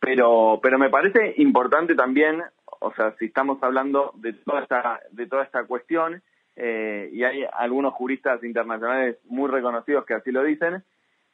pero, 0.00 0.58
pero 0.62 0.78
me 0.78 0.90
parece 0.90 1.34
importante 1.36 1.94
también, 1.94 2.42
o 2.80 2.92
sea, 2.94 3.14
si 3.18 3.26
estamos 3.26 3.62
hablando 3.62 4.12
de 4.16 4.32
toda 4.32 4.62
esta, 4.62 5.00
de 5.10 5.26
toda 5.26 5.44
esta 5.44 5.64
cuestión, 5.64 6.22
eh, 6.56 7.10
y 7.12 7.22
hay 7.22 7.44
algunos 7.52 7.94
juristas 7.94 8.42
internacionales 8.42 9.18
muy 9.24 9.48
reconocidos 9.48 10.04
que 10.06 10.14
así 10.14 10.32
lo 10.32 10.42
dicen, 10.42 10.82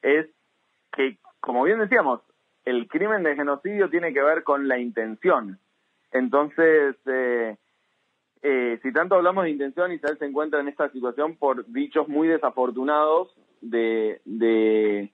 es 0.02 0.26
que, 0.92 1.16
como 1.40 1.62
bien 1.62 1.78
decíamos, 1.78 2.20
el 2.64 2.88
crimen 2.88 3.22
de 3.22 3.36
genocidio 3.36 3.88
tiene 3.88 4.12
que 4.12 4.22
ver 4.22 4.42
con 4.42 4.68
la 4.68 4.78
intención. 4.78 5.58
Entonces, 6.10 6.96
eh, 8.42 8.78
si 8.82 8.92
tanto 8.92 9.14
hablamos 9.14 9.44
de 9.44 9.50
intención, 9.50 9.92
Israel 9.92 10.16
se 10.18 10.26
encuentra 10.26 10.60
en 10.60 10.68
esta 10.68 10.90
situación 10.90 11.36
por 11.36 11.64
dichos 11.72 12.08
muy 12.08 12.26
desafortunados 12.26 13.34
de, 13.60 14.20
de, 14.24 15.10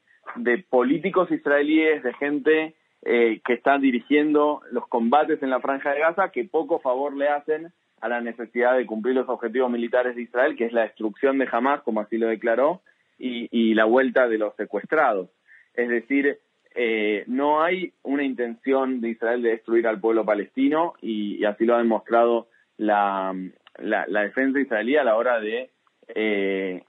políticos 0.71 1.31
israelíes, 1.31 2.03
de 2.03 2.15
gente 2.15 2.75
eh, 3.03 3.41
que 3.45 3.53
está 3.53 3.79
dirigiendo 3.79 4.63
los 4.73 4.87
combates 4.89 5.43
en 5.43 5.51
la 5.51 5.61
franja 5.61 5.93
de 5.93 6.01
Gaza, 6.01 6.31
que 6.31 6.45
poco 6.45 6.81
favor 6.81 7.15
le 7.15 7.29
hacen 7.29 7.73
a 8.01 8.09
la 8.09 8.21
necesidad 8.21 8.77
de 8.77 8.87
cumplir 8.87 9.15
los 9.15 9.29
objetivos 9.29 9.71
militares 9.71 10.17
de 10.17 10.23
Israel, 10.23 10.57
que 10.57 10.65
es 10.65 10.73
la 10.73 10.83
destrucción 10.83 11.39
de 11.39 11.49
Hamas, 11.51 11.83
como 11.83 12.01
así 12.01 12.17
lo 12.17 12.29
declaró, 12.29 12.81
y, 13.19 13.49
y 13.51 13.75
la 13.75 13.85
vuelta 13.85 14.29
de 14.29 14.39
los 14.39 14.55
secuestrados. 14.57 15.29
Es 15.75 15.89
decir, 15.89 16.39
eh, 16.75 17.25
no 17.27 17.63
hay 17.63 17.93
una 18.05 18.23
intención 18.23 19.01
de 19.01 19.11
Israel 19.11 19.43
de 19.43 19.51
destruir 19.51 19.87
al 19.87 20.01
pueblo 20.01 20.25
palestino 20.25 20.95
y, 21.03 21.37
y 21.37 21.45
así 21.45 21.65
lo 21.65 21.75
ha 21.75 21.79
demostrado 21.79 22.49
la, 22.79 23.35
la, 23.79 24.23
defensa 24.23 24.59
israelí 24.59 24.97
a 24.97 25.05
la 25.05 25.17
hora 25.17 25.41
de 25.41 25.71
eh, 26.15 26.83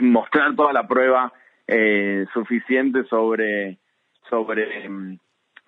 mostrar 0.00 0.54
toda 0.54 0.72
la 0.72 0.86
prueba 0.86 1.32
eh, 1.66 2.26
suficiente 2.32 3.04
sobre, 3.04 3.78
sobre 4.28 4.88
mm, 4.88 5.18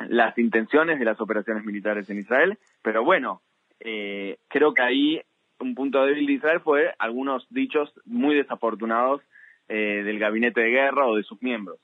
las 0.08 0.37
intenciones 0.37 0.99
de 0.99 1.04
las 1.04 1.20
operaciones 1.20 1.64
militares 1.64 2.11
en 2.11 2.18
Israel. 2.18 2.58
Pero 2.82 3.04
bueno, 3.04 3.40
eh, 3.80 4.37
creo 4.49 4.75
que 4.75 4.82
ahí 4.82 5.23
un 5.58 5.75
punto 5.75 6.04
débil 6.04 6.26
de 6.26 6.32
Israel 6.35 6.61
fue 6.61 6.94
algunos 6.99 7.46
dichos 7.50 7.92
muy 8.04 8.35
desafortunados 8.35 9.23
del 9.68 10.20
gabinete 10.20 10.61
de 10.61 10.70
guerra 10.70 11.08
o 11.08 11.16
de 11.16 11.25
sus 11.25 11.42
miembros. 11.42 11.80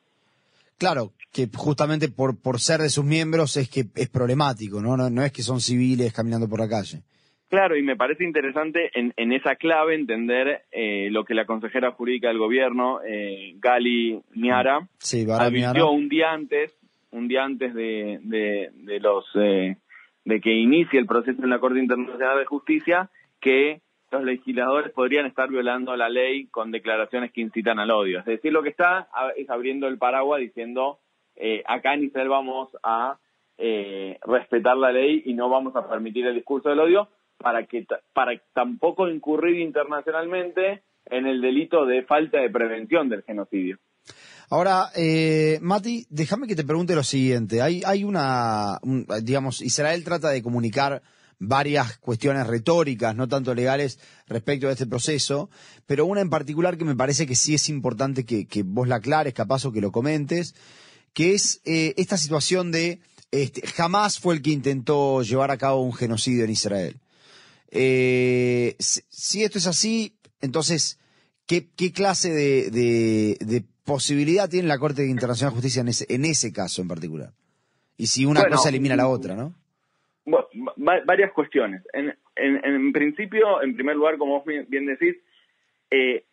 Claro, 0.82 1.12
que 1.32 1.48
justamente 1.54 2.08
por, 2.08 2.42
por 2.42 2.58
ser 2.58 2.80
de 2.80 2.88
sus 2.88 3.04
miembros 3.04 3.56
es 3.56 3.70
que 3.70 3.84
es 3.94 4.08
problemático, 4.08 4.82
¿no? 4.82 4.96
No, 4.96 5.22
es 5.22 5.30
que 5.30 5.42
son 5.42 5.60
civiles 5.60 6.12
caminando 6.12 6.48
por 6.48 6.58
la 6.58 6.68
calle. 6.68 7.02
Claro, 7.48 7.76
y 7.76 7.82
me 7.82 7.94
parece 7.94 8.24
interesante 8.24 8.90
en, 8.94 9.12
en 9.16 9.32
esa 9.32 9.54
clave 9.54 9.94
entender 9.94 10.62
eh, 10.72 11.08
lo 11.10 11.24
que 11.24 11.34
la 11.34 11.46
consejera 11.46 11.92
jurídica 11.92 12.28
del 12.28 12.38
gobierno, 12.38 13.00
eh, 13.06 13.54
Gali 13.60 14.20
Miara, 14.34 14.88
sí, 14.98 15.24
advirtió 15.30 15.90
un 15.90 16.08
día 16.08 16.32
antes, 16.32 16.76
un 17.12 17.28
día 17.28 17.44
antes 17.44 17.74
de, 17.74 18.18
de, 18.22 19.00
los 19.00 19.24
eh, 19.36 19.76
de 20.24 20.40
que 20.40 20.52
inicie 20.52 20.98
el 20.98 21.06
proceso 21.06 21.44
en 21.44 21.50
la 21.50 21.60
Corte 21.60 21.78
Internacional 21.78 22.38
de 22.38 22.46
Justicia, 22.46 23.08
que 23.40 23.82
los 24.12 24.24
legisladores 24.24 24.92
podrían 24.92 25.26
estar 25.26 25.48
violando 25.48 25.96
la 25.96 26.08
ley 26.08 26.46
con 26.48 26.70
declaraciones 26.70 27.32
que 27.32 27.40
incitan 27.40 27.78
al 27.78 27.90
odio. 27.90 28.20
Es 28.20 28.26
decir, 28.26 28.52
lo 28.52 28.62
que 28.62 28.68
está 28.68 29.08
es 29.36 29.48
abriendo 29.48 29.88
el 29.88 29.98
paraguas 29.98 30.40
diciendo, 30.40 31.00
eh, 31.34 31.62
acá 31.66 31.94
en 31.94 32.04
Israel 32.04 32.28
vamos 32.28 32.68
a 32.82 33.18
eh, 33.56 34.18
respetar 34.26 34.76
la 34.76 34.92
ley 34.92 35.22
y 35.24 35.34
no 35.34 35.48
vamos 35.48 35.74
a 35.76 35.88
permitir 35.88 36.26
el 36.26 36.34
discurso 36.34 36.68
del 36.68 36.80
odio 36.80 37.08
para 37.38 37.66
que 37.66 37.86
para 38.12 38.32
tampoco 38.52 39.08
incurrir 39.08 39.58
internacionalmente 39.60 40.82
en 41.06 41.26
el 41.26 41.40
delito 41.40 41.86
de 41.86 42.02
falta 42.02 42.38
de 42.38 42.50
prevención 42.50 43.08
del 43.08 43.22
genocidio. 43.22 43.78
Ahora, 44.50 44.88
eh, 44.94 45.58
Mati, 45.62 46.04
déjame 46.10 46.46
que 46.46 46.54
te 46.54 46.64
pregunte 46.64 46.94
lo 46.94 47.02
siguiente. 47.02 47.62
Hay, 47.62 47.80
hay 47.86 48.04
una, 48.04 48.78
digamos, 49.22 49.62
Israel 49.62 50.04
trata 50.04 50.28
de 50.28 50.42
comunicar 50.42 51.00
varias 51.44 51.98
cuestiones 51.98 52.46
retóricas, 52.46 53.16
no 53.16 53.28
tanto 53.28 53.54
legales, 53.54 53.98
respecto 54.26 54.68
de 54.68 54.74
este 54.74 54.86
proceso, 54.86 55.50
pero 55.86 56.06
una 56.06 56.20
en 56.20 56.30
particular 56.30 56.78
que 56.78 56.84
me 56.84 56.94
parece 56.94 57.26
que 57.26 57.34
sí 57.34 57.54
es 57.54 57.68
importante 57.68 58.24
que, 58.24 58.62
vos 58.62 58.86
la 58.86 58.96
aclares, 58.96 59.34
capaz 59.34 59.64
o 59.64 59.72
que 59.72 59.80
lo 59.80 59.90
comentes, 59.90 60.54
que 61.12 61.34
es 61.34 61.60
eh, 61.64 61.94
esta 61.96 62.16
situación 62.16 62.70
de 62.70 63.00
este, 63.32 63.66
jamás 63.66 64.18
fue 64.18 64.34
el 64.34 64.42
que 64.42 64.50
intentó 64.50 65.22
llevar 65.22 65.50
a 65.50 65.58
cabo 65.58 65.82
un 65.82 65.92
genocidio 65.92 66.44
en 66.44 66.50
Israel. 66.50 67.00
Eh, 67.70 68.76
si, 68.78 69.42
esto 69.42 69.58
es 69.58 69.66
así, 69.66 70.14
entonces, 70.40 70.98
¿qué, 71.46 71.66
clase 71.92 72.30
de, 72.30 73.64
posibilidad 73.84 74.48
tiene 74.48 74.68
la 74.68 74.78
Corte 74.78 75.04
Internacional 75.06 75.52
de 75.52 75.56
Justicia 75.56 75.80
en 75.80 75.88
ese, 75.88 76.06
en 76.08 76.24
ese 76.24 76.52
caso 76.52 76.82
en 76.82 76.88
particular? 76.88 77.34
Y 77.96 78.06
si 78.06 78.24
una 78.24 78.48
cosa 78.48 78.68
elimina 78.68 78.94
la 78.94 79.08
otra, 79.08 79.34
¿no? 79.34 79.54
Bueno, 80.82 81.04
varias 81.04 81.32
cuestiones. 81.32 81.82
En, 81.92 82.12
en, 82.34 82.92
principio, 82.92 83.62
en 83.62 83.76
primer 83.76 83.94
lugar, 83.94 84.18
como 84.18 84.40
vos 84.40 84.44
bien 84.44 84.86
decís, 84.86 85.16
eh, 85.92 86.24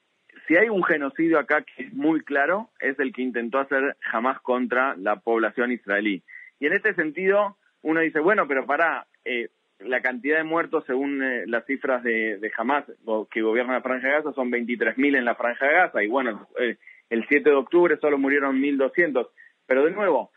si 0.47 0.55
hay 0.57 0.69
un 0.69 0.83
genocidio 0.83 1.37
acá 1.37 1.61
que 1.61 1.83
es 1.83 1.93
muy 1.93 2.21
claro, 2.21 2.71
es 2.79 2.99
el 2.99 3.13
que 3.13 3.21
intentó 3.21 3.59
hacer 3.59 3.95
jamás 3.99 4.39
contra 4.41 4.95
la 4.95 5.17
población 5.17 5.71
israelí. 5.71 6.23
Y 6.59 6.65
en 6.65 6.73
este 6.73 6.95
sentido, 6.95 7.57
uno 7.83 7.99
dice, 7.99 8.21
bueno, 8.21 8.47
pero 8.47 8.65
para 8.65 9.05
eh, 9.23 9.49
la 9.77 10.01
cantidad 10.01 10.37
de 10.37 10.43
muertos 10.45 10.83
según 10.87 11.21
eh, 11.21 11.43
las 11.45 11.65
cifras 11.65 12.01
de, 12.01 12.39
de 12.39 12.51
Hamas 12.57 12.85
que 13.29 13.43
gobierna 13.43 13.73
la 13.73 13.81
Franja 13.81 14.07
de 14.07 14.13
Gaza 14.13 14.33
son 14.33 14.51
23.000 14.51 15.15
en 15.15 15.25
la 15.25 15.35
Franja 15.35 15.67
de 15.67 15.73
Gaza 15.73 16.03
y 16.03 16.07
bueno, 16.07 16.47
el 16.57 17.27
7 17.27 17.47
de 17.47 17.55
octubre 17.55 17.97
solo 18.01 18.17
murieron 18.17 18.59
1.200. 18.59 19.29
Pero 19.67 19.85
de 19.85 19.91
nuevo, 19.91 20.31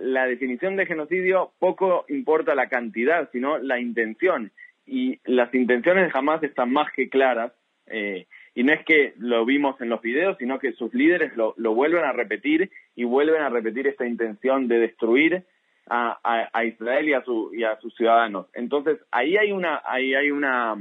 la 0.00 0.26
definición 0.26 0.76
de 0.76 0.86
genocidio 0.86 1.52
poco 1.58 2.04
importa 2.08 2.54
la 2.54 2.68
cantidad, 2.68 3.28
sino 3.32 3.58
la 3.58 3.80
intención. 3.80 4.52
Y 4.86 5.20
las 5.24 5.54
intenciones 5.54 6.12
jamás 6.12 6.42
están 6.42 6.72
más 6.72 6.90
que 6.92 7.08
claras. 7.08 7.52
Eh, 7.86 8.26
y 8.54 8.64
no 8.64 8.72
es 8.72 8.84
que 8.84 9.14
lo 9.18 9.44
vimos 9.44 9.80
en 9.80 9.88
los 9.88 10.00
videos, 10.00 10.36
sino 10.38 10.58
que 10.58 10.72
sus 10.72 10.92
líderes 10.94 11.32
lo, 11.36 11.54
vuelven 11.74 12.04
a 12.04 12.12
repetir 12.12 12.70
y 12.96 13.04
vuelven 13.04 13.42
a 13.42 13.48
repetir 13.48 13.86
esta 13.86 14.06
intención 14.06 14.68
de 14.68 14.78
destruir 14.78 15.44
a, 15.90 16.64
Israel 16.64 17.08
y 17.08 17.12
a, 17.14 17.22
su, 17.22 17.50
y 17.54 17.64
a 17.64 17.78
sus 17.80 17.94
ciudadanos. 17.94 18.46
Entonces, 18.52 18.98
ahí 19.10 19.36
hay 19.36 19.52
una, 19.52 19.80
hay 19.84 20.30
una, 20.30 20.74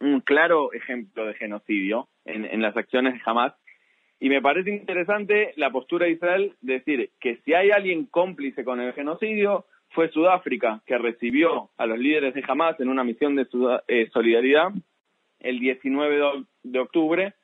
un 0.00 0.20
claro 0.20 0.72
ejemplo 0.72 1.26
de 1.26 1.34
genocidio 1.34 2.08
en, 2.24 2.46
en 2.46 2.62
las 2.62 2.76
acciones 2.76 3.14
de 3.14 3.20
Hamas 3.24 3.52
y 4.20 4.28
me 4.28 4.42
parece 4.42 4.70
interesante 4.70 5.54
la 5.56 5.70
postura 5.70 6.06
de 6.06 6.12
Israel 6.12 6.52
decir 6.60 7.10
que 7.18 7.36
si 7.44 7.54
hay 7.54 7.70
alguien 7.70 8.04
cómplice 8.04 8.64
con 8.64 8.78
el 8.80 8.92
genocidio, 8.92 9.64
fue 9.90 10.10
Sudáfrica, 10.10 10.82
que 10.86 10.98
recibió 10.98 11.70
a 11.76 11.86
los 11.86 11.98
líderes 11.98 12.34
de 12.34 12.44
Hamas 12.46 12.78
en 12.80 12.90
una 12.90 13.02
misión 13.02 13.34
de 13.34 13.46
eh, 13.88 14.08
solidaridad 14.12 14.68
el 15.40 15.58
19 15.58 16.44
de, 16.62 16.78
octubre, 16.78 17.34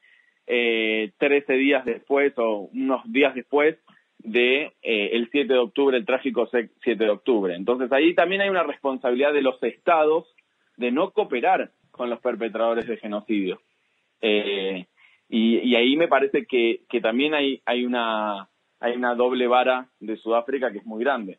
eh, 0.46 1.12
13 1.18 1.54
días 1.54 1.84
después 1.86 2.34
o 2.36 2.68
unos 2.72 3.10
días 3.10 3.34
después 3.34 3.76
de 4.18 4.72
eh, 4.82 5.10
el 5.12 5.30
7 5.32 5.52
de 5.52 5.58
octubre, 5.58 5.96
el 5.96 6.04
trágico 6.04 6.46
7 6.46 6.70
de 6.94 7.10
octubre. 7.10 7.54
Entonces 7.54 7.90
ahí 7.90 8.14
también 8.14 8.42
hay 8.42 8.50
una 8.50 8.62
responsabilidad 8.64 9.32
de 9.32 9.42
los 9.42 9.60
estados 9.62 10.26
de 10.76 10.90
no 10.90 11.10
cooperar 11.12 11.70
con 11.90 12.10
los 12.10 12.20
perpetradores 12.20 12.86
de 12.86 12.98
genocidio. 12.98 13.62
Eh, 14.20 14.86
y, 15.28 15.74
ahí 15.74 15.96
me 15.96 16.08
parece 16.08 16.46
que, 16.46 16.82
que 16.88 17.00
también 17.00 17.34
hay, 17.34 17.60
hay, 17.66 17.84
una, 17.84 18.48
hay 18.80 18.96
una 18.96 19.14
doble 19.14 19.46
vara 19.46 19.88
de 20.00 20.16
Sudáfrica 20.16 20.70
que 20.70 20.78
es 20.78 20.86
muy 20.86 21.02
grande. 21.02 21.38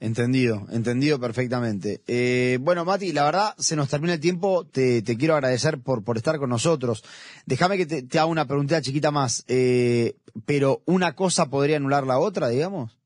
Entendido, 0.00 0.66
entendido 0.70 1.18
perfectamente. 1.18 2.00
Eh, 2.06 2.58
bueno, 2.60 2.84
Mati, 2.84 3.12
la 3.12 3.24
verdad, 3.24 3.54
se 3.58 3.74
nos 3.74 3.90
termina 3.90 4.14
el 4.14 4.20
tiempo. 4.20 4.64
Te, 4.64 5.02
te 5.02 5.16
quiero 5.16 5.34
agradecer 5.34 5.82
por, 5.82 6.04
por 6.04 6.16
estar 6.16 6.38
con 6.38 6.50
nosotros. 6.50 7.02
Déjame 7.46 7.76
que 7.76 7.86
te, 7.86 8.02
te 8.04 8.18
haga 8.18 8.26
una 8.26 8.46
preguntita 8.46 8.80
chiquita 8.80 9.10
más. 9.10 9.44
Eh, 9.48 10.14
pero, 10.46 10.82
¿una 10.86 11.16
cosa 11.16 11.50
podría 11.50 11.78
anular 11.78 12.06
la 12.06 12.20
otra, 12.20 12.48
digamos? 12.48 12.96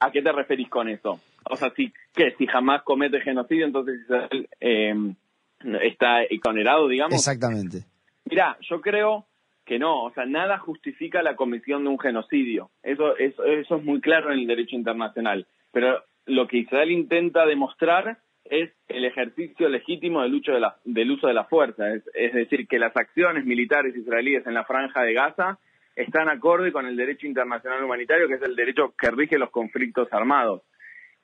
¿A 0.00 0.10
qué 0.10 0.22
te 0.22 0.32
referís 0.32 0.68
con 0.68 0.88
eso? 0.88 1.20
O 1.48 1.56
sea, 1.56 1.72
si, 1.76 1.92
¿qué? 2.14 2.34
Si 2.36 2.46
jamás 2.46 2.82
comete 2.82 3.20
genocidio, 3.20 3.66
entonces 3.66 4.00
eh, 4.58 4.92
está 5.82 6.24
exonerado, 6.24 6.88
digamos. 6.88 7.14
Exactamente. 7.14 7.84
Mira, 8.30 8.56
yo 8.60 8.80
creo 8.80 9.26
que 9.64 9.78
no, 9.78 10.04
o 10.04 10.12
sea, 10.12 10.24
nada 10.24 10.58
justifica 10.58 11.22
la 11.22 11.36
comisión 11.36 11.84
de 11.84 11.90
un 11.90 11.98
genocidio. 11.98 12.70
Eso, 12.82 13.16
eso, 13.16 13.44
eso 13.44 13.76
es 13.76 13.84
muy 13.84 14.00
claro 14.00 14.32
en 14.32 14.38
el 14.38 14.46
derecho 14.46 14.76
internacional. 14.76 15.46
Pero 15.72 16.02
lo 16.26 16.46
que 16.48 16.58
Israel 16.58 16.90
intenta 16.90 17.46
demostrar 17.46 18.18
es 18.44 18.70
el 18.88 19.04
ejercicio 19.04 19.68
legítimo 19.68 20.22
del 20.22 20.34
uso 20.34 20.52
de 20.52 20.60
la, 20.60 20.76
del 20.84 21.10
uso 21.10 21.28
de 21.28 21.34
la 21.34 21.44
fuerza, 21.44 21.92
es, 21.94 22.02
es, 22.14 22.32
decir, 22.32 22.66
que 22.66 22.78
las 22.78 22.96
acciones 22.96 23.44
militares 23.44 23.94
israelíes 23.96 24.46
en 24.46 24.54
la 24.54 24.64
franja 24.64 25.02
de 25.02 25.12
Gaza 25.12 25.58
están 25.94 26.28
acorde 26.28 26.72
con 26.72 26.86
el 26.86 26.96
derecho 26.96 27.26
internacional 27.26 27.84
humanitario, 27.84 28.26
que 28.26 28.34
es 28.34 28.42
el 28.42 28.56
derecho 28.56 28.94
que 28.98 29.10
rige 29.10 29.38
los 29.38 29.50
conflictos 29.50 30.08
armados. 30.12 30.62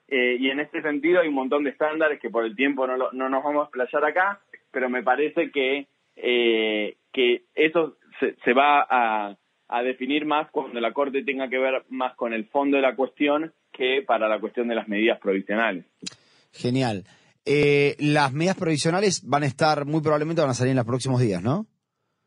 Eh, 0.07 0.37
y 0.39 0.49
en 0.49 0.61
este 0.61 0.81
sentido 0.81 1.19
hay 1.19 1.27
un 1.27 1.33
montón 1.33 1.63
de 1.63 1.71
estándares 1.71 2.19
que 2.19 2.29
por 2.29 2.45
el 2.45 2.55
tiempo 2.55 2.87
no, 2.87 2.95
lo, 2.95 3.11
no 3.11 3.29
nos 3.29 3.43
vamos 3.43 3.61
a 3.61 3.65
explayar 3.65 4.05
acá, 4.05 4.41
pero 4.71 4.89
me 4.89 5.03
parece 5.03 5.51
que, 5.51 5.87
eh, 6.17 6.97
que 7.13 7.43
eso 7.55 7.97
se, 8.19 8.35
se 8.43 8.53
va 8.53 8.85
a, 8.89 9.37
a 9.67 9.83
definir 9.83 10.25
más 10.25 10.49
cuando 10.51 10.79
la 10.79 10.93
Corte 10.93 11.23
tenga 11.23 11.49
que 11.49 11.57
ver 11.57 11.83
más 11.89 12.15
con 12.15 12.33
el 12.33 12.45
fondo 12.45 12.77
de 12.77 12.83
la 12.83 12.95
cuestión 12.95 13.53
que 13.71 14.03
para 14.05 14.27
la 14.27 14.39
cuestión 14.39 14.67
de 14.67 14.75
las 14.75 14.87
medidas 14.87 15.19
provisionales. 15.19 15.85
Genial. 16.51 17.03
Eh, 17.45 17.95
las 17.99 18.33
medidas 18.33 18.57
provisionales 18.57 19.23
van 19.25 19.43
a 19.43 19.45
estar, 19.45 19.85
muy 19.85 20.01
probablemente 20.01 20.41
van 20.41 20.51
a 20.51 20.53
salir 20.53 20.71
en 20.71 20.77
los 20.77 20.85
próximos 20.85 21.21
días, 21.21 21.41
¿no? 21.41 21.65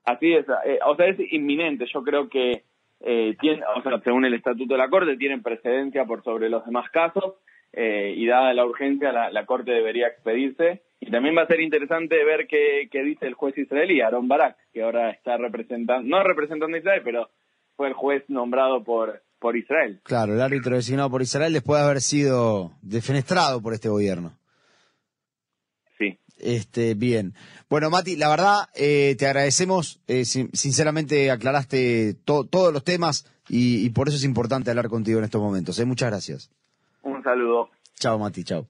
Así 0.05 0.33
es, 0.33 0.47
eh, 0.65 0.79
o 0.87 0.97
sea, 0.97 1.07
es 1.07 1.19
inminente. 1.33 1.85
Yo 1.93 2.03
creo 2.03 2.29
que, 2.29 2.65
eh, 3.01 3.37
tiene, 3.41 3.63
o 3.77 3.83
sea, 3.83 4.01
según 4.03 4.25
el 4.25 4.35
Estatuto 4.35 4.75
de 4.75 4.79
la 4.79 4.89
Corte, 4.89 5.17
tienen 5.17 5.43
precedencia 5.43 6.05
por 6.05 6.23
sobre 6.25 6.49
los 6.49 6.65
demás 6.65 6.91
casos 6.91 7.35
eh, 7.73 8.15
y 8.17 8.27
dada 8.27 8.55
la 8.55 8.65
urgencia, 8.65 9.13
la, 9.13 9.31
la, 9.31 9.47
Corte 9.47 9.73
debería 9.73 10.09
expedirse. 10.09 10.83
Y 11.11 11.13
también 11.13 11.37
va 11.37 11.43
a 11.43 11.47
ser 11.49 11.61
interesante 11.61 12.25
ver 12.25 12.47
qué, 12.47 12.89
qué 12.89 13.03
dice 13.03 13.27
el 13.27 13.35
juez 13.35 13.59
israelí, 13.59 14.01
Aaron 14.01 14.29
Barak, 14.29 14.57
que 14.73 14.81
ahora 14.81 15.11
está 15.11 15.37
representando, 15.37 16.09
no 16.09 16.23
representando 16.23 16.77
a 16.77 16.79
Israel, 16.79 17.03
pero 17.05 17.31
fue 17.77 17.89
el 17.89 17.95
juez 17.95 18.23
nombrado 18.29 18.85
por, 18.85 19.21
por 19.41 19.57
Israel. 19.57 19.99
Claro, 20.05 20.35
el 20.35 20.41
árbitro 20.41 20.77
designado 20.77 21.11
por 21.11 21.21
Israel 21.21 21.53
después 21.53 21.81
de 21.81 21.85
haber 21.85 22.01
sido 22.01 22.71
defenestrado 22.81 23.61
por 23.61 23.75
este 23.75 23.89
gobierno. 23.89 24.39
Sí. 25.99 26.17
Este, 26.39 26.95
bien. 26.95 27.35
Bueno, 27.69 27.91
Mati, 27.91 28.15
la 28.15 28.29
verdad, 28.29 28.69
eh, 28.77 29.17
te 29.19 29.27
agradecemos. 29.27 30.01
Eh, 30.07 30.25
sin, 30.25 30.53
sinceramente 30.53 31.33
aclaraste 31.33 32.15
to 32.25 32.45
todos 32.45 32.73
los 32.73 32.85
temas 32.85 33.27
y, 33.49 33.85
y, 33.85 33.91
por 33.91 34.07
eso 34.07 34.17
es 34.17 34.23
importante 34.23 34.71
hablar 34.71 34.89
contigo 34.89 35.19
en 35.19 35.25
estos 35.25 35.43
momentos. 35.43 35.77
¿eh? 35.81 35.85
Muchas 35.87 36.09
gracias. 36.09 36.53
Un 37.03 37.21
saludo. 37.25 37.69
Chao, 37.99 38.17
Mati, 38.17 38.45
chao. 38.45 38.69